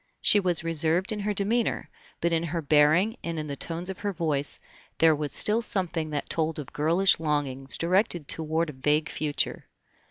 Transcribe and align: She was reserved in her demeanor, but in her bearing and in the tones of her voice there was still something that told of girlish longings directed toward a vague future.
She 0.19 0.39
was 0.39 0.63
reserved 0.63 1.11
in 1.11 1.19
her 1.19 1.31
demeanor, 1.35 1.87
but 2.21 2.33
in 2.33 2.41
her 2.41 2.59
bearing 2.63 3.17
and 3.23 3.37
in 3.37 3.45
the 3.45 3.55
tones 3.55 3.87
of 3.87 3.99
her 3.99 4.11
voice 4.11 4.59
there 4.97 5.15
was 5.15 5.31
still 5.31 5.61
something 5.61 6.09
that 6.09 6.27
told 6.27 6.57
of 6.57 6.73
girlish 6.73 7.19
longings 7.19 7.77
directed 7.77 8.27
toward 8.27 8.71
a 8.71 8.73
vague 8.73 9.09
future. 9.09 9.65